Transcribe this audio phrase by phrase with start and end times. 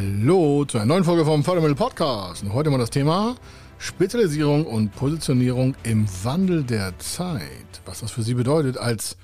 [0.00, 2.42] Hallo zu einer neuen Folge vom Fördermittel Podcast.
[2.42, 3.36] Und heute mal das Thema
[3.76, 7.82] Spezialisierung und Positionierung im Wandel der Zeit.
[7.84, 9.18] Was das für Sie bedeutet als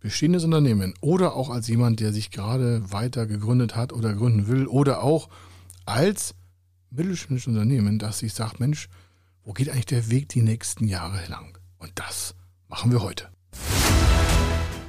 [0.00, 4.66] bestehendes Unternehmen oder auch als jemand, der sich gerade weiter gegründet hat oder gründen will
[4.66, 5.30] oder auch
[5.86, 6.34] als
[6.90, 8.90] mittelständisches Unternehmen, das sich sagt, Mensch,
[9.44, 11.56] wo geht eigentlich der Weg die nächsten Jahre lang?
[11.78, 12.34] Und das
[12.68, 13.30] machen wir heute.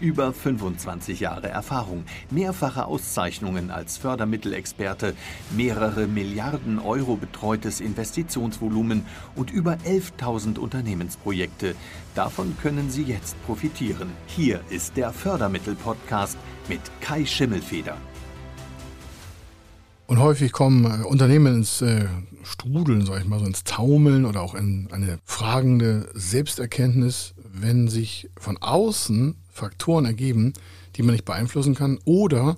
[0.00, 5.14] Über 25 Jahre Erfahrung, mehrfache Auszeichnungen als Fördermittelexperte,
[5.56, 9.06] mehrere Milliarden Euro betreutes Investitionsvolumen
[9.36, 11.74] und über 11.000 Unternehmensprojekte.
[12.14, 14.10] Davon können Sie jetzt profitieren.
[14.26, 16.36] Hier ist der Fördermittel-Podcast
[16.68, 17.96] mit Kai Schimmelfeder.
[20.06, 22.06] Und häufig kommen äh, Unternehmen ins äh,
[22.42, 28.28] Strudeln, sag ich mal, so ins Taumeln oder auch in eine fragende Selbsterkenntnis, wenn sich
[28.38, 30.52] von außen Faktoren ergeben,
[30.96, 32.56] die man nicht beeinflussen kann oder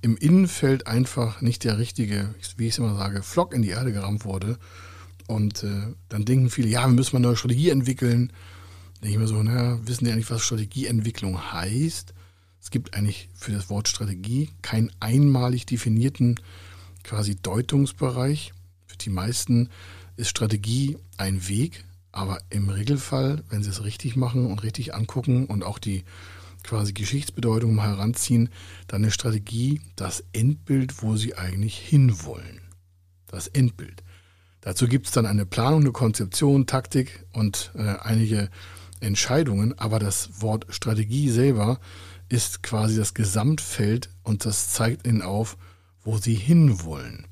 [0.00, 3.92] im Innenfeld einfach nicht der richtige, wie ich es immer sage, Flock in die Erde
[3.92, 4.58] gerammt wurde.
[5.26, 8.32] Und äh, dann denken viele, ja, wir müssen mal eine neue Strategie entwickeln.
[8.94, 12.14] Da denke ich mir so, naja, wissen die eigentlich, was Strategieentwicklung heißt?
[12.62, 16.40] Es gibt eigentlich für das Wort Strategie keinen einmalig definierten
[17.02, 18.52] quasi Deutungsbereich.
[18.86, 19.68] Für die meisten
[20.16, 25.46] ist Strategie ein Weg, aber im Regelfall, wenn sie es richtig machen und richtig angucken
[25.46, 26.04] und auch die
[26.68, 28.50] quasi Geschichtsbedeutung heranziehen,
[28.88, 32.60] dann eine Strategie, das Endbild, wo sie eigentlich hinwollen.
[33.26, 34.02] Das Endbild.
[34.60, 38.50] Dazu gibt es dann eine Planung, eine Konzeption, Taktik und äh, einige
[39.00, 41.80] Entscheidungen, aber das Wort Strategie selber
[42.28, 45.56] ist quasi das Gesamtfeld und das zeigt ihnen auf,
[46.04, 47.26] wo sie hinwollen.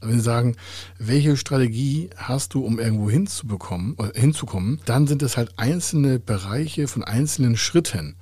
[0.00, 0.56] Wenn Sie sagen,
[0.98, 6.88] welche Strategie hast du, um irgendwo hinzubekommen, äh, hinzukommen, dann sind es halt einzelne Bereiche
[6.88, 8.16] von einzelnen Schritten.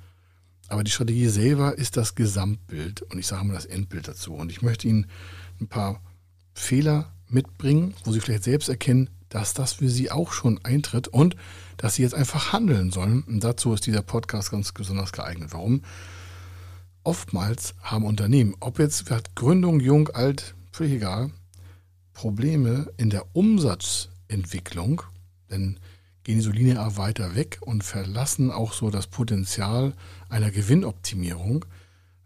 [0.69, 4.33] Aber die Strategie selber ist das Gesamtbild und ich sage mal das Endbild dazu.
[4.33, 5.07] Und ich möchte Ihnen
[5.59, 6.01] ein paar
[6.53, 11.35] Fehler mitbringen, wo Sie vielleicht selbst erkennen, dass das für Sie auch schon eintritt und
[11.77, 13.23] dass Sie jetzt einfach handeln sollen.
[13.23, 15.49] Und dazu ist dieser Podcast ganz besonders geeignet.
[15.53, 15.81] Warum?
[17.03, 19.05] Oftmals haben Unternehmen, ob jetzt
[19.35, 21.31] Gründung, jung, alt, völlig egal,
[22.13, 25.01] Probleme in der Umsatzentwicklung,
[25.49, 25.79] denn
[26.23, 29.93] gehen so linear weiter weg und verlassen auch so das Potenzial
[30.29, 31.65] einer Gewinnoptimierung,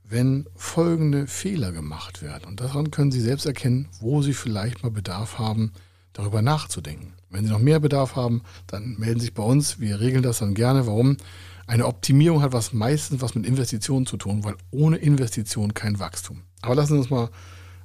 [0.04, 2.46] wenn folgende Fehler gemacht werden.
[2.46, 5.72] Und daran können Sie selbst erkennen, wo Sie vielleicht mal Bedarf haben,
[6.12, 7.14] darüber nachzudenken.
[7.30, 9.80] Wenn Sie noch mehr Bedarf haben, dann melden Sie sich bei uns.
[9.80, 10.86] Wir regeln das dann gerne.
[10.86, 11.18] Warum?
[11.66, 16.42] Eine Optimierung hat was meistens was mit Investitionen zu tun, weil ohne Investition kein Wachstum.
[16.62, 17.30] Aber lassen Sie uns mal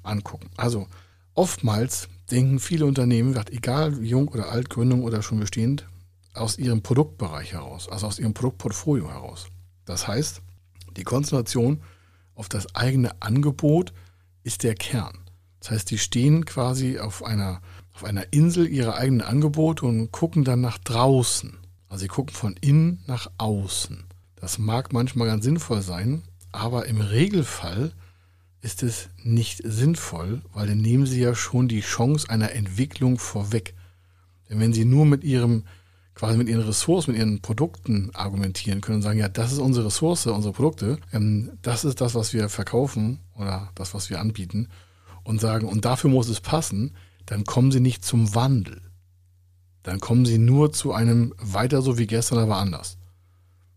[0.03, 0.51] angucken.
[0.57, 0.89] Also
[1.35, 5.87] oftmals denken viele Unternehmen, egal jung oder alt, Gründung oder schon bestehend,
[6.35, 9.47] aus ihrem Produktbereich heraus, also aus ihrem Produktportfolio heraus.
[9.85, 10.43] Das heißt,
[10.97, 11.83] die Konzentration
[12.35, 13.93] auf das eigene Angebot
[14.43, 15.19] ist der Kern.
[15.61, 17.61] Das heißt, die stehen quasi auf einer,
[17.95, 21.57] auf einer Insel ihrer eigenen Angebote und gucken dann nach draußen.
[21.89, 24.05] Also sie gucken von innen nach außen.
[24.37, 26.23] Das mag manchmal ganz sinnvoll sein,
[26.53, 27.93] aber im Regelfall
[28.61, 33.75] ist es nicht sinnvoll, weil dann nehmen sie ja schon die Chance einer Entwicklung vorweg.
[34.49, 35.65] Denn wenn sie nur mit ihrem
[36.19, 39.87] quasi mit ihren Ressourcen, mit ihren Produkten argumentieren können und sagen, ja, das ist unsere
[39.87, 44.69] Ressource, unsere Produkte, ähm, das ist das, was wir verkaufen oder das, was wir anbieten
[45.23, 48.81] und sagen, und dafür muss es passen, dann kommen sie nicht zum Wandel.
[49.85, 52.99] Dann kommen sie nur zu einem weiter so wie gestern, aber anders.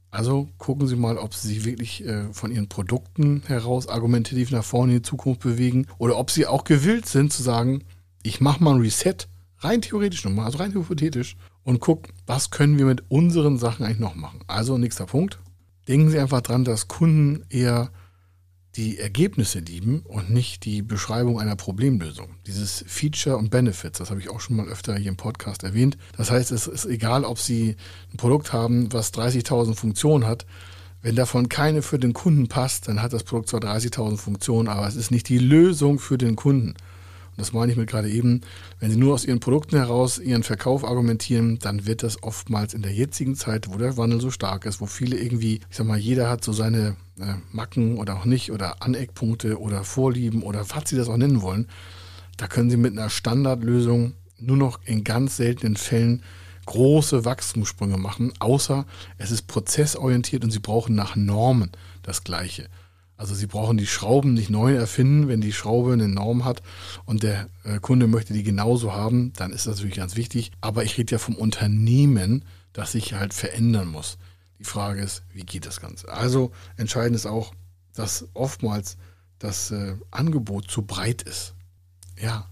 [0.09, 4.65] Also gucken Sie mal, ob Sie sich wirklich äh, von Ihren Produkten heraus argumentativ nach
[4.65, 7.85] vorne in die Zukunft bewegen oder ob Sie auch gewillt sind zu sagen,
[8.23, 9.15] ich mache mal ein Reset,
[9.59, 13.99] rein theoretisch nochmal, also rein hypothetisch und gucken, was können wir mit unseren Sachen eigentlich
[13.99, 14.41] noch machen.
[14.47, 15.39] Also nächster Punkt.
[15.87, 17.91] Denken Sie einfach dran, dass Kunden eher
[18.75, 22.35] die Ergebnisse lieben und nicht die Beschreibung einer Problemlösung.
[22.47, 25.97] Dieses Feature und Benefits, das habe ich auch schon mal öfter hier im Podcast erwähnt.
[26.15, 27.75] Das heißt, es ist egal, ob Sie
[28.13, 30.45] ein Produkt haben, was 30.000 Funktionen hat.
[31.01, 34.87] Wenn davon keine für den Kunden passt, dann hat das Produkt zwar 30.000 Funktionen, aber
[34.87, 36.75] es ist nicht die Lösung für den Kunden.
[37.31, 38.41] Und das meine ich mit gerade eben,
[38.79, 42.81] wenn Sie nur aus Ihren Produkten heraus Ihren Verkauf argumentieren, dann wird das oftmals in
[42.81, 45.97] der jetzigen Zeit, wo der Wandel so stark ist, wo viele irgendwie, ich sag mal,
[45.97, 50.89] jeder hat so seine äh, Macken oder auch nicht oder Aneckpunkte oder Vorlieben oder was
[50.89, 51.67] Sie das auch nennen wollen,
[52.37, 56.23] da können Sie mit einer Standardlösung nur noch in ganz seltenen Fällen
[56.65, 58.85] große Wachstumssprünge machen, außer
[59.17, 61.71] es ist prozessorientiert und sie brauchen nach Normen
[62.03, 62.67] das Gleiche.
[63.21, 66.63] Also sie brauchen die Schrauben nicht neu erfinden, wenn die Schraube eine Norm hat
[67.05, 70.51] und der äh, Kunde möchte die genauso haben, dann ist das natürlich ganz wichtig.
[70.59, 74.17] Aber ich rede ja vom Unternehmen, das sich halt verändern muss.
[74.57, 76.11] Die Frage ist, wie geht das Ganze?
[76.11, 77.53] Also entscheidend ist auch,
[77.93, 78.97] dass oftmals
[79.37, 81.53] das äh, Angebot zu breit ist.
[82.19, 82.49] Ja,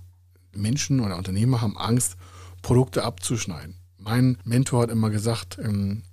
[0.56, 2.16] Menschen oder Unternehmer haben Angst,
[2.62, 3.74] Produkte abzuschneiden.
[3.98, 6.04] Mein Mentor hat immer gesagt, ähm,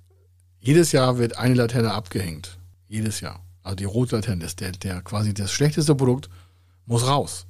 [0.59, 2.57] jedes Jahr wird eine Laterne abgehängt.
[2.87, 3.46] Jedes Jahr.
[3.67, 6.29] Also die rote Laterne, das der, der quasi das schlechteste Produkt,
[6.85, 7.47] muss raus,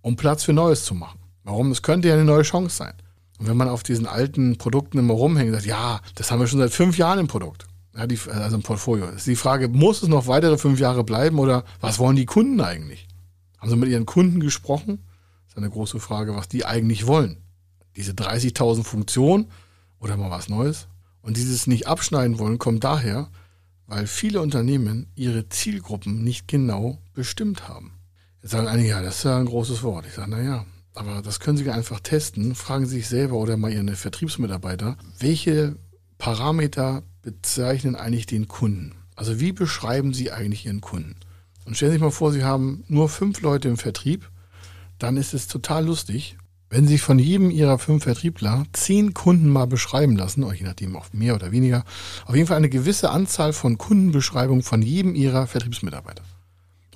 [0.00, 1.20] um Platz für Neues zu machen.
[1.44, 1.70] Warum?
[1.70, 2.94] Es könnte ja eine neue Chance sein.
[3.38, 6.48] Und wenn man auf diesen alten Produkten immer rumhängt und sagt, ja, das haben wir
[6.48, 10.02] schon seit fünf Jahren im Produkt, ja, die, also im Portfolio, ist die Frage, muss
[10.02, 13.06] es noch weitere fünf Jahre bleiben oder was wollen die Kunden eigentlich?
[13.58, 15.04] Haben sie mit ihren Kunden gesprochen?
[15.44, 17.36] Das ist eine große Frage, was die eigentlich wollen.
[17.94, 19.52] Diese 30.000 Funktionen
[20.00, 20.88] oder mal was Neues?
[21.22, 23.30] Und dieses nicht abschneiden wollen kommt daher,
[23.86, 27.92] weil viele Unternehmen ihre Zielgruppen nicht genau bestimmt haben.
[28.42, 30.06] Jetzt sagen einige, ja, das ist ja ein großes Wort.
[30.06, 32.54] Ich sage, naja, aber das können Sie einfach testen.
[32.54, 35.76] Fragen Sie sich selber oder mal Ihren Vertriebsmitarbeiter, welche
[36.18, 38.94] Parameter bezeichnen eigentlich den Kunden?
[39.16, 41.16] Also wie beschreiben Sie eigentlich Ihren Kunden?
[41.64, 44.30] Und stellen Sie sich mal vor, Sie haben nur fünf Leute im Vertrieb,
[44.98, 46.36] dann ist es total lustig,
[46.74, 51.06] wenn Sie von jedem Ihrer fünf Vertriebler zehn Kunden mal beschreiben lassen, je nachdem auch
[51.12, 51.84] mehr oder weniger,
[52.26, 56.24] auf jeden Fall eine gewisse Anzahl von Kundenbeschreibungen von jedem Ihrer Vertriebsmitarbeiter.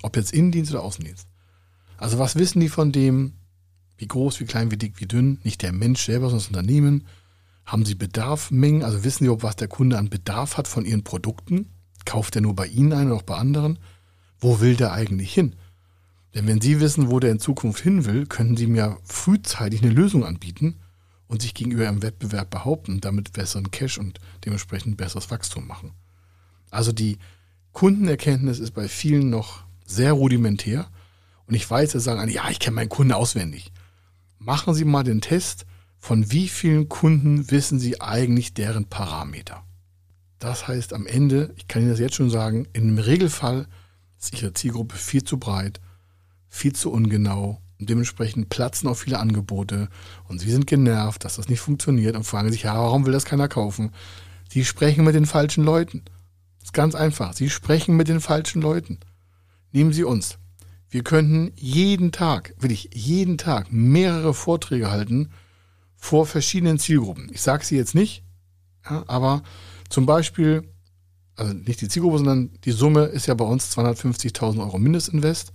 [0.01, 1.27] Ob jetzt Innendienst oder Außendienst.
[1.95, 3.35] Also was wissen die von dem,
[3.97, 5.39] wie groß, wie klein, wie dick, wie dünn?
[5.45, 7.07] Nicht der Mensch selber, sondern das Unternehmen.
[7.65, 8.83] Haben sie Bedarfmengen?
[8.83, 11.69] Also wissen sie, ob was der Kunde an Bedarf hat von ihren Produkten?
[12.03, 13.79] Kauft er nur bei Ihnen ein oder auch bei anderen?
[14.41, 15.55] Wo will der eigentlich hin?
[16.39, 19.91] Denn wenn Sie wissen, wo der in Zukunft hin will, können Sie mir frühzeitig eine
[19.91, 20.79] Lösung anbieten
[21.27, 25.91] und sich gegenüber im Wettbewerb behaupten damit besseren Cash und dementsprechend besseres Wachstum machen.
[26.71, 27.17] Also die
[27.73, 30.89] Kundenerkenntnis ist bei vielen noch sehr rudimentär
[31.45, 33.73] und ich weiß, dass sagen, ja, ich kenne meinen Kunden auswendig.
[34.37, 35.65] Machen Sie mal den Test,
[35.97, 39.65] von wie vielen Kunden wissen Sie eigentlich deren Parameter.
[40.39, 43.67] Das heißt am Ende, ich kann Ihnen das jetzt schon sagen, im Regelfall
[44.17, 45.81] ist Ihre Zielgruppe viel zu breit
[46.49, 49.87] viel zu ungenau und dementsprechend platzen auch viele Angebote
[50.27, 53.25] und sie sind genervt, dass das nicht funktioniert und fragen sich, ja, warum will das
[53.25, 53.91] keiner kaufen?
[54.49, 56.03] Sie sprechen mit den falschen Leuten.
[56.57, 57.33] Das ist ganz einfach.
[57.33, 58.99] Sie sprechen mit den falschen Leuten.
[59.71, 60.39] Nehmen Sie uns.
[60.89, 65.29] Wir könnten jeden Tag, wirklich jeden Tag mehrere Vorträge halten
[65.95, 67.29] vor verschiedenen Zielgruppen.
[67.31, 68.23] Ich sage sie jetzt nicht,
[68.89, 69.43] ja, aber
[69.89, 70.67] zum Beispiel,
[71.35, 75.53] also nicht die Zielgruppe, sondern die Summe ist ja bei uns 250.000 Euro Mindestinvest.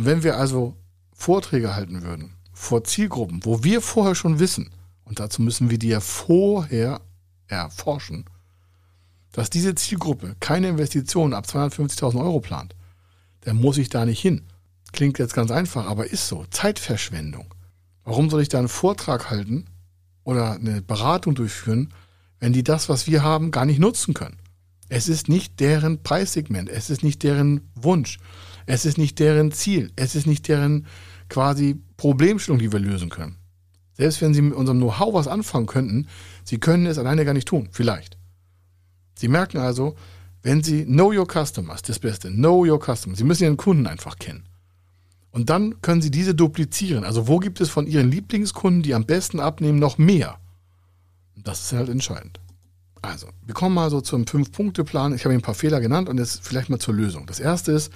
[0.00, 0.76] Wenn wir also
[1.12, 4.70] Vorträge halten würden vor Zielgruppen, wo wir vorher schon wissen,
[5.04, 7.00] und dazu müssen wir die ja vorher
[7.48, 8.24] erforschen,
[9.32, 12.76] dass diese Zielgruppe keine Investitionen ab 250.000 Euro plant,
[13.40, 14.46] dann muss ich da nicht hin.
[14.92, 16.46] Klingt jetzt ganz einfach, aber ist so.
[16.48, 17.52] Zeitverschwendung.
[18.04, 19.64] Warum soll ich da einen Vortrag halten
[20.22, 21.92] oder eine Beratung durchführen,
[22.38, 24.38] wenn die das, was wir haben, gar nicht nutzen können?
[24.88, 28.20] Es ist nicht deren Preissegment, es ist nicht deren Wunsch.
[28.68, 29.90] Es ist nicht deren Ziel.
[29.96, 30.86] Es ist nicht deren
[31.30, 33.36] quasi Problemstellung, die wir lösen können.
[33.94, 36.06] Selbst wenn sie mit unserem Know-how was anfangen könnten,
[36.44, 37.70] sie können es alleine gar nicht tun.
[37.72, 38.18] Vielleicht.
[39.14, 39.96] Sie merken also,
[40.42, 44.18] wenn sie Know Your Customers, das Beste, Know Your Customers, sie müssen ihren Kunden einfach
[44.18, 44.44] kennen.
[45.30, 47.04] Und dann können sie diese duplizieren.
[47.04, 50.38] Also wo gibt es von ihren Lieblingskunden, die am besten abnehmen, noch mehr?
[51.36, 52.38] Das ist halt entscheidend.
[53.00, 55.14] Also, wir kommen mal so zum Fünf-Punkte-Plan.
[55.14, 57.26] Ich habe Ihnen ein paar Fehler genannt und jetzt vielleicht mal zur Lösung.
[57.26, 57.92] Das erste ist,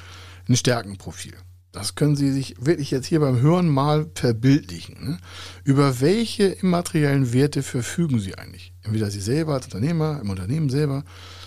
[0.49, 1.34] ein Stärkenprofil.
[1.72, 4.96] Das können Sie sich wirklich jetzt hier beim Hören mal verbildlichen.
[5.02, 5.18] Ne?
[5.64, 8.75] Über welche immateriellen Werte verfügen Sie eigentlich?
[8.82, 11.04] Entweder Sie selber als Unternehmer, im Unternehmen selber.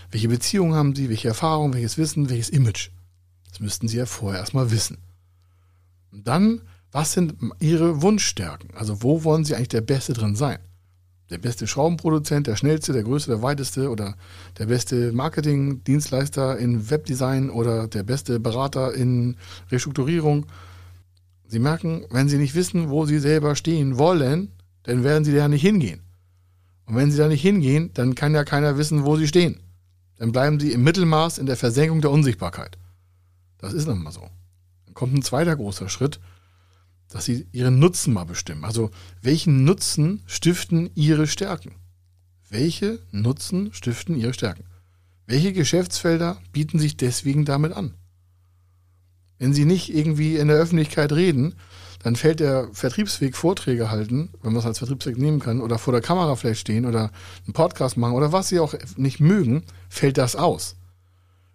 [0.10, 1.10] Welche Beziehungen haben Sie?
[1.10, 1.76] Welche Erfahrungen?
[1.76, 2.30] Welches Wissen?
[2.32, 2.90] Welches Image?
[3.50, 4.98] Das müssten Sie ja vorher erstmal wissen.
[6.12, 6.62] Und dann,
[6.92, 8.72] was sind Ihre Wunschstärken?
[8.74, 10.58] Also wo wollen Sie eigentlich der Beste drin sein?
[11.30, 14.16] Der beste Schraubenproduzent, der schnellste, der größte, der weiteste oder
[14.58, 19.36] der beste Marketingdienstleister in Webdesign oder der beste Berater in
[19.72, 20.46] Restrukturierung.
[21.48, 24.52] Sie merken, wenn Sie nicht wissen, wo Sie selber stehen wollen,
[24.84, 26.02] dann werden Sie da nicht hingehen.
[26.86, 29.60] Und wenn Sie da nicht hingehen, dann kann ja keiner wissen, wo Sie stehen.
[30.18, 32.78] Dann bleiben Sie im Mittelmaß in der Versenkung der Unsichtbarkeit.
[33.58, 34.30] Das ist nochmal so.
[34.86, 36.20] Dann kommt ein zweiter großer Schritt
[37.16, 38.66] dass sie ihren Nutzen mal bestimmen.
[38.66, 38.92] Also
[39.22, 41.72] welchen Nutzen stiften ihre Stärken?
[42.50, 44.66] Welche Nutzen stiften ihre Stärken?
[45.26, 47.94] Welche Geschäftsfelder bieten sich deswegen damit an?
[49.38, 51.56] Wenn sie nicht irgendwie in der Öffentlichkeit reden,
[52.04, 55.94] dann fällt der Vertriebsweg Vorträge halten, wenn man es als Vertriebsweg nehmen kann, oder vor
[55.94, 57.12] der Kamera vielleicht stehen oder
[57.46, 60.76] einen Podcast machen oder was sie auch nicht mögen, fällt das aus.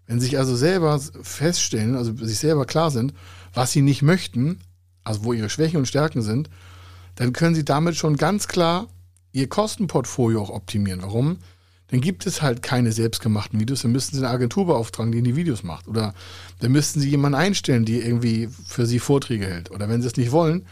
[0.07, 3.13] Wenn sie sich also selber feststellen, also sich selber klar sind,
[3.53, 4.59] was sie nicht möchten,
[5.05, 6.51] also wo ihre Schwächen und Stärken sind,
[7.17, 8.89] dann können sie damit schon ganz klar
[9.33, 11.03] ihr Kostenportfolio auch optimieren.
[11.03, 11.39] Warum?
[11.89, 15.35] Dann gibt es halt keine selbstgemachten Videos, dann müssten sie eine Agentur beauftragen, die die
[15.35, 15.89] Videos macht.
[15.89, 16.15] Oder
[16.61, 19.71] dann müssten sie jemanden einstellen, die irgendwie für sie Vorträge hält.
[19.73, 20.67] Oder wenn sie es nicht wollen,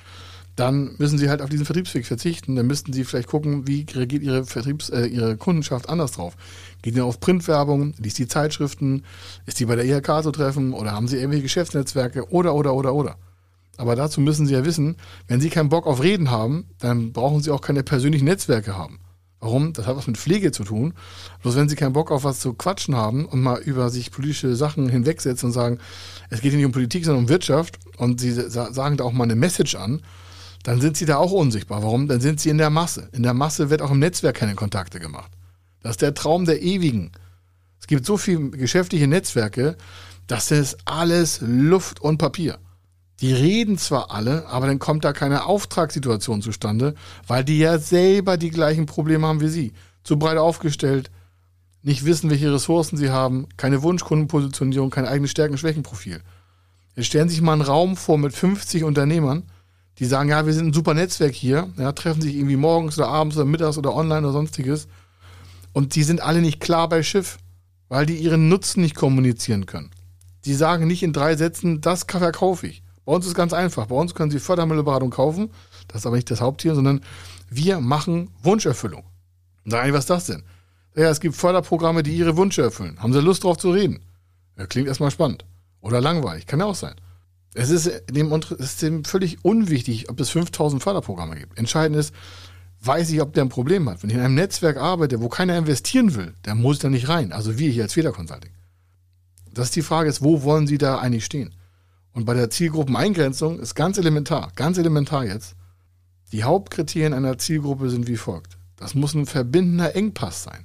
[0.55, 2.55] dann müssen sie halt auf diesen Vertriebsweg verzichten.
[2.55, 6.37] Dann müssten sie vielleicht gucken, wie reagiert ihre Vertriebs-, äh, ihre Kundenschaft anders drauf.
[6.83, 9.05] Geht die auf Printwerbung, liest die Zeitschriften,
[9.47, 12.95] ist die bei der IHK zu treffen oder haben sie irgendwelche Geschäftsnetzwerke oder, oder, oder,
[12.95, 13.17] oder.
[13.79, 14.97] Aber dazu müssen Sie ja wissen,
[15.29, 18.99] wenn Sie keinen Bock auf Reden haben, dann brauchen Sie auch keine persönlichen Netzwerke haben.
[19.41, 19.73] Warum?
[19.73, 20.95] Das hat was mit Pflege zu tun.
[21.43, 24.57] Bloß wenn Sie keinen Bock auf was zu quatschen haben und mal über sich politische
[24.57, 25.79] Sachen hinwegsetzen und sagen,
[26.29, 29.25] es geht hier nicht um Politik, sondern um Wirtschaft und Sie sagen da auch mal
[29.25, 30.03] eine Message an,
[30.65, 31.85] dann sind Sie da auch unsichtbar.
[31.85, 32.09] Warum?
[32.09, 33.09] Dann sind Sie in der Masse.
[33.13, 35.31] In der Masse wird auch im Netzwerk keine Kontakte gemacht.
[35.83, 37.13] Das ist der Traum der Ewigen.
[37.81, 39.77] Es gibt so viele geschäftliche Netzwerke,
[40.27, 42.59] das ist alles Luft und Papier.
[43.21, 46.95] Die reden zwar alle, aber dann kommt da keine Auftragssituation zustande,
[47.27, 49.73] weil die ja selber die gleichen Probleme haben wie sie.
[50.05, 51.11] Zu breit aufgestellt,
[51.83, 56.21] nicht wissen, welche Ressourcen sie haben, keine Wunschkundenpositionierung, kein eigenes Stärken-Schwächen-Profil.
[56.95, 59.45] Jetzt stellen Sie sich mal einen Raum vor mit 50 Unternehmern,
[59.99, 63.09] die sagen, ja, wir sind ein super Netzwerk hier, ja, treffen sich irgendwie morgens oder
[63.09, 64.87] abends oder mittags oder online oder sonstiges.
[65.73, 67.39] Und die sind alle nicht klar bei Schiff,
[67.89, 69.91] weil die ihren Nutzen nicht kommunizieren können.
[70.45, 72.83] Die sagen nicht in drei Sätzen, das verkaufe ich.
[73.09, 73.87] Bei uns ist ganz einfach.
[73.87, 75.49] Bei uns können Sie Fördermittelberatung kaufen.
[75.87, 77.01] Das ist aber nicht das Hauptziel, sondern
[77.49, 79.03] wir machen Wunscherfüllung.
[79.65, 80.43] Nein, was ist das denn?
[80.95, 83.03] Ja, es gibt Förderprogramme, die Ihre Wünsche erfüllen.
[83.03, 84.01] Haben Sie Lust drauf zu reden?
[84.59, 85.47] Ja, klingt erstmal spannend.
[85.81, 86.47] Oder langweilig.
[86.47, 86.97] Kann ja auch sein.
[87.55, 91.57] Es ist dem, ist völlig unwichtig, ob es 5000 Förderprogramme gibt.
[91.57, 92.15] Entscheidend ist,
[92.83, 94.03] weiß ich, ob der ein Problem hat.
[94.03, 97.09] Wenn ich in einem Netzwerk arbeite, wo keiner investieren will, dann muss ich da nicht
[97.09, 97.33] rein.
[97.33, 98.53] Also wir hier als Feder Consulting.
[99.51, 101.55] Das ist die Frage ist, wo wollen Sie da eigentlich stehen?
[102.19, 105.55] Und bei der Zielgruppeneingrenzung ist ganz elementar, ganz elementar jetzt.
[106.33, 108.59] Die Hauptkriterien einer Zielgruppe sind wie folgt.
[108.75, 110.65] Das muss ein verbindender Engpass sein.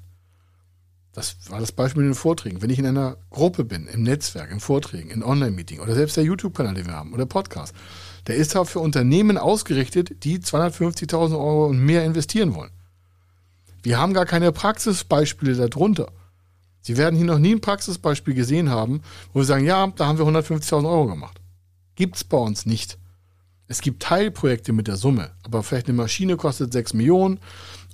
[1.14, 2.64] Das war das Beispiel in den Vorträgen.
[2.64, 6.24] Wenn ich in einer Gruppe bin, im Netzwerk, in Vorträgen, in Online-Meeting oder selbst der
[6.24, 7.76] YouTube-Kanal, den wir haben oder Podcast,
[8.26, 12.72] der ist auch für Unternehmen ausgerichtet, die 250.000 Euro und mehr investieren wollen.
[13.84, 16.08] Wir haben gar keine Praxisbeispiele darunter.
[16.82, 20.18] Sie werden hier noch nie ein Praxisbeispiel gesehen haben, wo wir sagen, ja, da haben
[20.18, 21.40] wir 150.000 Euro gemacht.
[21.96, 22.98] Gibt es bei uns nicht.
[23.68, 27.40] Es gibt Teilprojekte mit der Summe, aber vielleicht eine Maschine kostet 6 Millionen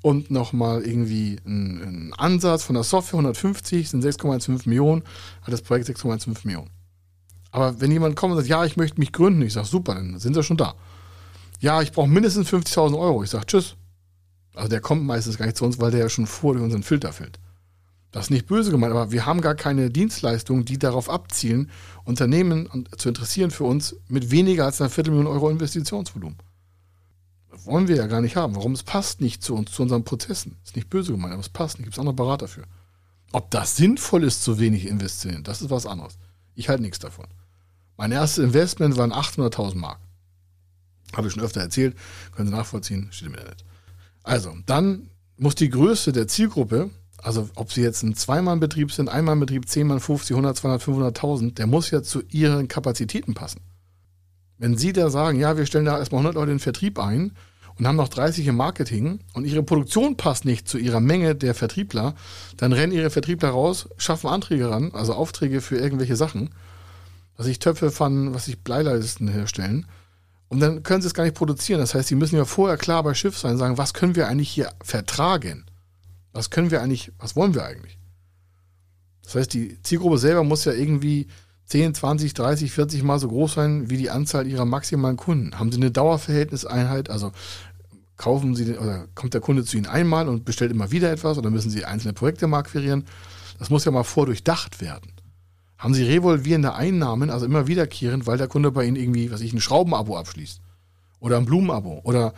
[0.02, 5.04] und nochmal irgendwie ein, ein, Ansatz von der Software 150 sind 6,15 Millionen,
[5.42, 6.70] hat das Projekt 6,15 Millionen.
[7.52, 10.20] Aber wenn jemand kommt und sagt, ja, ich möchte mich gründen, ich sage, super, dann
[10.20, 10.76] sind sie schon da.
[11.60, 13.24] Ja, ich brauche mindestens 50.000 Euro.
[13.24, 13.76] Ich sage, tschüss.
[14.56, 17.12] Also der kommt meistens gar nicht zu uns, weil der ja schon vor unseren Filter
[17.12, 17.40] fällt.
[18.12, 21.70] Das ist nicht böse gemeint, aber wir haben gar keine Dienstleistungen, die darauf abzielen,
[22.06, 26.38] Unternehmen zu interessieren für uns mit weniger als einer Viertelmillion Euro Investitionsvolumen.
[27.52, 28.56] Das wollen wir ja gar nicht haben.
[28.56, 28.74] Warum?
[28.74, 30.58] Es passt nicht zu uns, zu unseren Prozessen.
[30.64, 31.86] Ist nicht böse gemeint, aber es passt nicht.
[31.86, 32.64] Gibt es andere Berater für.
[33.32, 36.18] Ob das sinnvoll ist, zu wenig investieren, das ist was anderes.
[36.56, 37.28] Ich halte nichts davon.
[37.96, 40.00] Mein erstes Investment waren 800.000 Mark.
[41.16, 41.96] Habe ich schon öfter erzählt,
[42.32, 43.64] können Sie nachvollziehen, steht im Internet.
[44.24, 46.90] Also, dann muss die Größe der Zielgruppe
[47.24, 51.68] also ob sie jetzt ein Zweimann-Betrieb sind, Einmann-Betrieb, 10 Mann, 50, 100, 200, 500.000, der
[51.68, 53.62] muss ja zu ihren Kapazitäten passen.
[54.58, 57.32] Wenn Sie da sagen, ja, wir stellen da erstmal 100 Leute in den Vertrieb ein
[57.78, 61.56] und haben noch 30 im Marketing und Ihre Produktion passt nicht zu Ihrer Menge der
[61.56, 62.14] Vertriebler,
[62.58, 66.50] dann rennen Ihre Vertriebler raus, schaffen Anträge ran, also Aufträge für irgendwelche Sachen,
[67.38, 69.86] was ich Töpfe, Pfannen, was ich Bleileisten herstellen.
[70.50, 71.80] Und dann können sie es gar nicht produzieren.
[71.80, 74.50] Das heißt, sie müssen ja vorher klar bei Schiff sein sagen, was können wir eigentlich
[74.50, 75.69] hier vertragen?
[76.34, 77.98] Was können wir eigentlich, was wollen wir eigentlich?
[79.24, 81.28] Das heißt, die Zielgruppe selber muss ja irgendwie
[81.66, 85.58] 10, 20, 30, 40 Mal so groß sein wie die Anzahl ihrer maximalen Kunden.
[85.60, 87.12] Haben sie eine Dauerverhältniseinheit?
[87.12, 87.32] Also
[88.18, 91.52] kaufen sie oder kommt der Kunde zu ihnen einmal und bestellt immer wieder etwas oder
[91.52, 93.06] müssen sie einzelne Projekte mal akquirieren?
[93.60, 95.14] Das muss ja mal vordurchdacht werden.
[95.78, 99.54] Haben sie revolvierende Einnahmen, also immer wiederkehrend, weil der Kunde bei ihnen irgendwie, was ich,
[99.54, 100.60] ein Schraubenabo abschließt
[101.20, 102.34] oder ein Blumenabo oder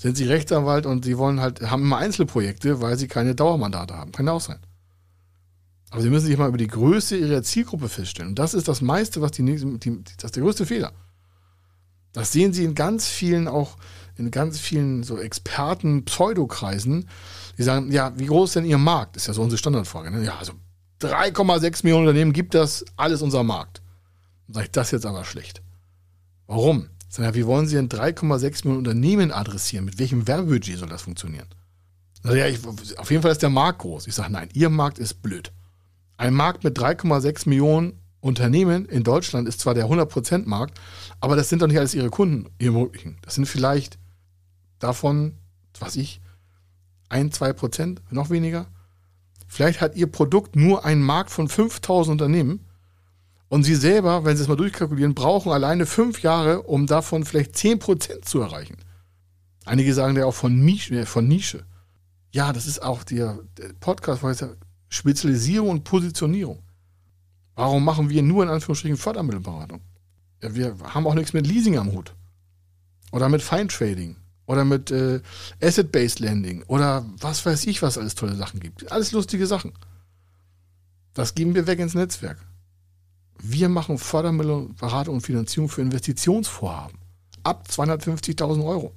[0.00, 4.12] sind sie Rechtsanwalt und sie wollen halt, haben immer Einzelprojekte, weil sie keine Dauermandate haben.
[4.12, 4.58] Kann ja auch sein.
[5.90, 8.30] Aber sie müssen sich mal über die Größe ihrer Zielgruppe feststellen.
[8.30, 10.92] Und das ist das meiste, was die, die das ist der größte Fehler.
[12.14, 13.76] Das sehen sie in ganz vielen, auch
[14.16, 17.06] in ganz vielen so Experten, Pseudokreisen,
[17.58, 19.16] die sagen, ja, wie groß ist denn ihr Markt?
[19.16, 20.10] Ist ja so unsere Standardfrage.
[20.10, 20.24] Ne?
[20.24, 20.54] Ja, also
[21.02, 23.82] 3,6 Millionen Unternehmen gibt das alles unser Markt.
[24.46, 25.60] Dann sage ich, das jetzt aber schlecht.
[26.46, 26.88] Warum?
[27.10, 29.84] Sondern wie wollen Sie denn 3,6 Millionen Unternehmen adressieren?
[29.84, 31.48] Mit welchem Werbebudget soll das funktionieren?
[32.22, 32.60] Also ja, ich,
[32.98, 34.06] auf jeden Fall ist der Markt groß.
[34.06, 35.52] Ich sage, nein, Ihr Markt ist blöd.
[36.16, 40.78] Ein Markt mit 3,6 Millionen Unternehmen in Deutschland ist zwar der 100% Markt,
[41.20, 43.18] aber das sind doch nicht alles Ihre Kunden, Ihre möglichen.
[43.22, 43.98] Das sind vielleicht
[44.78, 45.34] davon,
[45.80, 46.20] was ich,
[47.08, 48.66] ein, zwei Prozent, noch weniger.
[49.48, 52.66] Vielleicht hat Ihr Produkt nur einen Markt von 5000 Unternehmen
[53.50, 57.56] und Sie selber, wenn Sie es mal durchkalkulieren, brauchen alleine fünf Jahre, um davon vielleicht
[57.56, 58.76] 10% zu erreichen.
[59.64, 61.04] Einige sagen ja auch von Nische.
[61.04, 61.66] Von Nische.
[62.30, 63.40] Ja, das ist auch der,
[63.80, 64.50] Podcast, heißt ja
[64.88, 66.62] Spezialisierung und Positionierung.
[67.56, 69.80] Warum machen wir nur in Anführungsstrichen Fördermittelberatung?
[70.44, 72.14] Ja, wir haben auch nichts mit Leasing am Hut.
[73.10, 74.14] Oder mit Feintrading.
[74.46, 75.20] Oder mit äh,
[75.60, 76.62] Asset-Based Lending.
[76.68, 78.92] Oder was weiß ich, was alles tolle Sachen gibt.
[78.92, 79.72] Alles lustige Sachen.
[81.14, 82.38] Das geben wir weg ins Netzwerk.
[83.42, 86.98] Wir machen Fördermittelberatung und Finanzierung für Investitionsvorhaben.
[87.42, 88.92] Ab 250.000 Euro.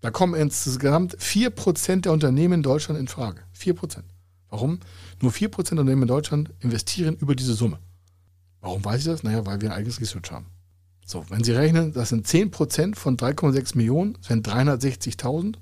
[0.00, 3.42] Da kommen insgesamt 4% der Unternehmen in Deutschland in Frage.
[3.58, 4.02] 4%.
[4.48, 4.80] Warum?
[5.20, 7.78] Nur 4% der Unternehmen in Deutschland investieren über diese Summe.
[8.60, 9.22] Warum weiß ich das?
[9.22, 10.46] Naja, weil wir ein eigenes Research haben.
[11.04, 15.56] So, wenn Sie rechnen, das sind 10% von 3,6 Millionen, das sind 360.000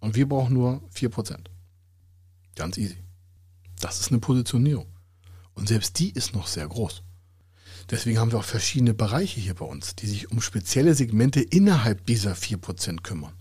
[0.00, 1.36] und wir brauchen nur 4%.
[2.54, 2.96] Ganz easy.
[3.80, 4.86] Das ist eine Positionierung.
[5.58, 7.02] Und selbst die ist noch sehr groß.
[7.90, 12.06] Deswegen haben wir auch verschiedene Bereiche hier bei uns, die sich um spezielle Segmente innerhalb
[12.06, 13.32] dieser 4% kümmern.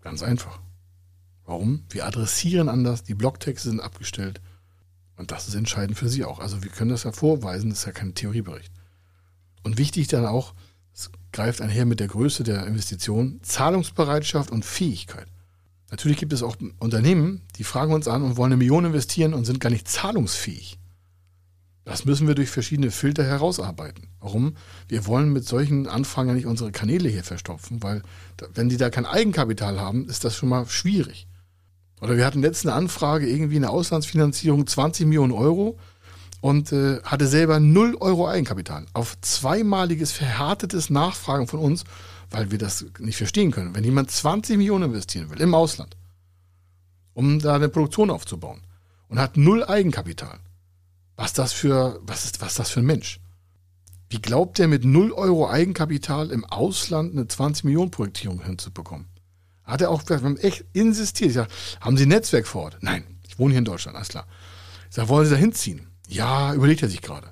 [0.00, 0.60] Ganz einfach.
[1.44, 1.84] Warum?
[1.90, 4.40] Wir adressieren anders, die Blogtexte sind abgestellt.
[5.16, 6.38] Und das ist entscheidend für Sie auch.
[6.38, 8.72] Also wir können das ja vorweisen, das ist ja kein Theoriebericht.
[9.62, 10.54] Und wichtig dann auch,
[10.94, 15.26] es greift einher mit der Größe der Investition, Zahlungsbereitschaft und Fähigkeit.
[15.90, 19.44] Natürlich gibt es auch Unternehmen, die fragen uns an und wollen eine Million investieren und
[19.44, 20.78] sind gar nicht zahlungsfähig.
[21.84, 24.06] Das müssen wir durch verschiedene Filter herausarbeiten.
[24.20, 24.56] Warum?
[24.88, 28.02] Wir wollen mit solchen Anfragen ja nicht unsere Kanäle hier verstopfen, weil
[28.54, 31.26] wenn die da kein Eigenkapital haben, ist das schon mal schwierig.
[32.00, 35.78] Oder wir hatten letzte Anfrage, irgendwie eine Auslandsfinanzierung, 20 Millionen Euro
[36.40, 38.86] und äh, hatte selber 0 Euro Eigenkapital.
[38.92, 41.84] Auf zweimaliges verhärtetes Nachfragen von uns,
[42.30, 43.74] weil wir das nicht verstehen können.
[43.74, 45.96] Wenn jemand 20 Millionen investieren will im Ausland,
[47.14, 48.62] um da eine Produktion aufzubauen
[49.08, 50.38] und hat null Eigenkapital,
[51.16, 53.20] was das für, was ist, was das für ein Mensch?
[54.08, 59.06] Wie glaubt der mit 0 Euro Eigenkapital im Ausland eine 20 Millionen Projektierung hinzubekommen?
[59.64, 61.30] Hat er auch wir haben echt insistiert.
[61.30, 62.78] Ich sage, haben Sie ein Netzwerk vor Ort?
[62.80, 64.26] Nein, ich wohne hier in Deutschland, alles klar.
[64.90, 65.86] Ich sage, wollen Sie da hinziehen?
[66.08, 67.28] Ja, überlegt er sich gerade.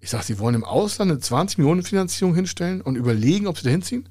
[0.00, 3.64] Ich sage, Sie wollen im Ausland eine 20 Millionen Finanzierung hinstellen und überlegen, ob Sie
[3.64, 4.08] da hinziehen?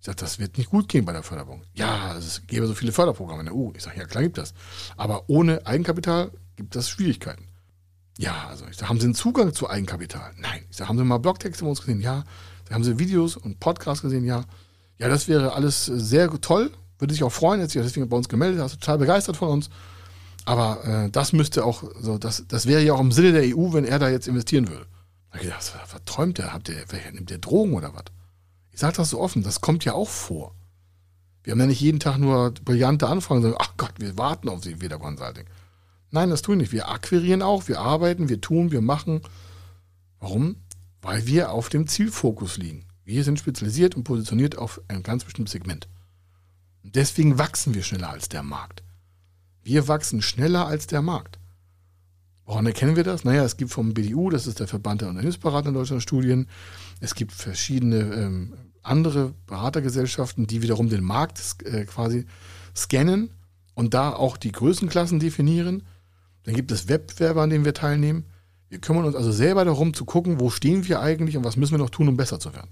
[0.00, 1.62] Ich sage, das wird nicht gut gehen bei der Förderung.
[1.72, 3.70] Ja, es gäbe so viele Förderprogramme in der EU.
[3.74, 4.52] Ich sage, ja, klar gibt das.
[4.96, 7.46] Aber ohne Eigenkapital gibt es Schwierigkeiten.
[8.18, 10.32] Ja, also ich sage, haben Sie einen Zugang zu Eigenkapital?
[10.38, 10.64] Nein.
[10.70, 12.00] Ich sage, haben Sie mal Blogtexte von uns gesehen?
[12.00, 12.24] Ja.
[12.64, 14.24] Sag, haben Sie Videos und Podcasts gesehen?
[14.24, 14.44] Ja.
[14.98, 16.70] Ja, das wäre alles sehr toll.
[16.98, 19.70] Würde sich auch freuen, jetzt sich deswegen bei uns gemeldet hat, total begeistert von uns.
[20.44, 23.72] Aber äh, das müsste auch, so, das, das wäre ja auch im Sinne der EU,
[23.72, 24.86] wenn er da jetzt investieren würde.
[25.30, 26.52] Da ich gedacht, was, träumt der?
[26.52, 28.04] Habt ihr, nimmt der Drogen oder was?
[28.70, 30.54] Ich sage das so offen, das kommt ja auch vor.
[31.42, 34.62] Wir haben ja nicht jeden Tag nur brillante Anfragen, sondern, ach Gott, wir warten auf
[34.62, 35.46] Sie, wieder Consulting.
[36.12, 36.72] Nein, das tun wir nicht.
[36.72, 39.22] Wir akquirieren auch, wir arbeiten, wir tun, wir machen.
[40.20, 40.56] Warum?
[41.00, 42.84] Weil wir auf dem Zielfokus liegen.
[43.04, 45.88] Wir sind spezialisiert und positioniert auf ein ganz bestimmtes Segment.
[46.84, 48.82] Und deswegen wachsen wir schneller als der Markt.
[49.64, 51.38] Wir wachsen schneller als der Markt.
[52.44, 53.24] Woran erkennen wir das?
[53.24, 56.46] Naja, es gibt vom BDU, das ist der Verband der Unternehmensberater in Deutschland, Studien.
[57.00, 62.26] Es gibt verschiedene ähm, andere Beratergesellschaften, die wiederum den Markt äh, quasi
[62.76, 63.30] scannen
[63.74, 65.84] und da auch die Größenklassen definieren.
[66.44, 68.26] Dann gibt es Wettbewerbe, an denen wir teilnehmen.
[68.68, 71.72] Wir kümmern uns also selber darum zu gucken, wo stehen wir eigentlich und was müssen
[71.72, 72.70] wir noch tun, um besser zu werden.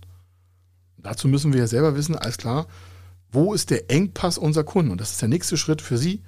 [0.96, 2.66] Dazu müssen wir ja selber wissen, alles klar,
[3.32, 4.90] wo ist der Engpass unserer Kunden?
[4.90, 6.22] Und das ist der nächste Schritt für Sie.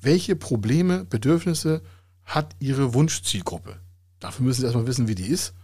[0.00, 1.82] Welche Probleme, Bedürfnisse
[2.24, 3.76] hat Ihre Wunschzielgruppe?
[4.20, 5.54] Dafür müssen Sie erstmal wissen, wie die ist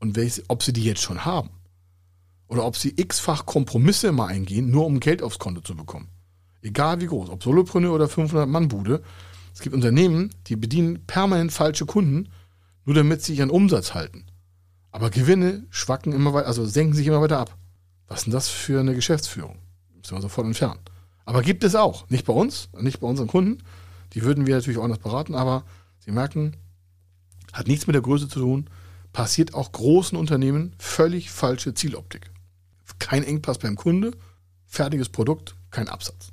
[0.00, 1.50] und welche, ob Sie die jetzt schon haben.
[2.48, 6.08] Oder ob Sie x-fach Kompromisse mal eingehen, nur um Geld aufs Konto zu bekommen.
[6.62, 9.02] Egal wie groß, ob Solopreneur oder 500-Mann-Bude,
[9.56, 12.28] es gibt Unternehmen, die bedienen permanent falsche Kunden,
[12.84, 14.26] nur damit sie ihren Umsatz halten.
[14.90, 17.56] Aber Gewinne schwacken immer weiter, also senken sich immer weiter ab.
[18.06, 19.56] Was ist denn das für eine Geschäftsführung?
[19.96, 20.80] Müssen wir sofort entfernen.
[21.24, 22.06] Aber gibt es auch.
[22.10, 23.62] Nicht bei uns, nicht bei unseren Kunden.
[24.12, 25.64] Die würden wir natürlich auch anders beraten, aber
[26.00, 26.54] Sie merken,
[27.54, 28.68] hat nichts mit der Größe zu tun.
[29.14, 32.30] Passiert auch großen Unternehmen völlig falsche Zieloptik.
[32.98, 34.12] Kein Engpass beim Kunde,
[34.66, 36.28] fertiges Produkt, kein Absatz.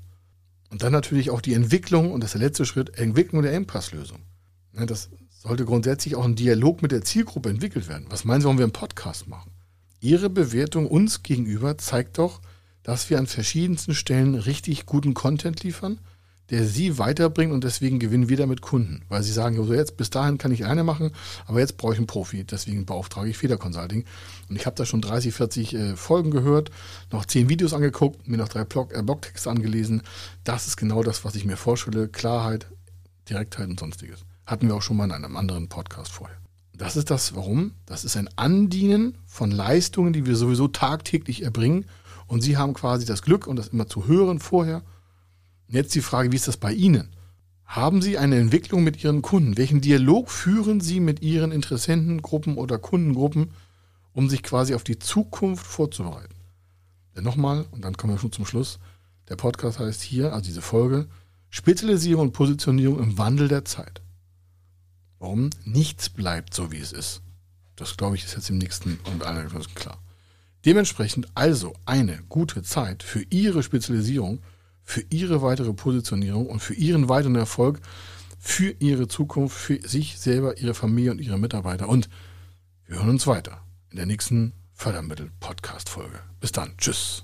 [0.73, 4.23] Und dann natürlich auch die Entwicklung, und das ist der letzte Schritt, Entwicklung der Engpasslösung.
[4.71, 8.07] Das sollte grundsätzlich auch ein Dialog mit der Zielgruppe entwickelt werden.
[8.09, 9.51] Was meinen Sie, warum wir einen Podcast machen?
[9.99, 12.41] Ihre Bewertung uns gegenüber zeigt doch,
[12.81, 15.99] dass wir an verschiedensten Stellen richtig guten Content liefern,
[16.49, 20.09] der Sie weiterbringt und deswegen gewinnen wir damit Kunden, weil Sie sagen, also jetzt bis
[20.09, 21.11] dahin kann ich eine machen,
[21.45, 24.05] aber jetzt brauche ich einen Profi, deswegen beauftrage ich Feder Consulting.
[24.49, 26.69] Und ich habe da schon 30, 40 äh, Folgen gehört,
[27.11, 30.01] noch 10 Videos angeguckt, mir noch drei Blog, äh, Blogtexte angelesen.
[30.43, 32.07] Das ist genau das, was ich mir vorstelle.
[32.09, 32.67] Klarheit,
[33.29, 34.25] Direktheit und sonstiges.
[34.45, 36.37] Hatten wir auch schon mal in einem anderen Podcast vorher.
[36.75, 37.73] Das ist das, warum?
[37.85, 41.85] Das ist ein Andienen von Leistungen, die wir sowieso tagtäglich erbringen.
[42.27, 44.81] Und Sie haben quasi das Glück, und das immer zu hören vorher.
[45.67, 47.09] Jetzt die Frage, wie ist das bei Ihnen?
[47.65, 49.57] Haben Sie eine Entwicklung mit Ihren Kunden?
[49.57, 53.51] Welchen Dialog führen Sie mit Ihren Interessentengruppen oder Kundengruppen,
[54.13, 56.35] um sich quasi auf die Zukunft vorzubereiten?
[57.15, 58.79] Denn nochmal, und dann kommen wir schon zum Schluss,
[59.29, 61.07] der Podcast heißt hier, also diese Folge,
[61.49, 64.01] Spezialisierung und Positionierung im Wandel der Zeit.
[65.19, 65.49] Warum?
[65.63, 67.21] Nichts bleibt so, wie es ist.
[67.75, 69.99] Das, glaube ich, ist jetzt im nächsten und allen klar.
[70.65, 74.41] Dementsprechend also eine gute Zeit für Ihre Spezialisierung,
[74.83, 77.79] für Ihre weitere Positionierung und für Ihren weiteren Erfolg,
[78.39, 81.87] für Ihre Zukunft, für sich selber, Ihre Familie und Ihre Mitarbeiter.
[81.87, 82.09] Und
[82.87, 86.19] wir hören uns weiter in der nächsten Fördermittel-Podcast-Folge.
[86.39, 86.75] Bis dann.
[86.77, 87.23] Tschüss.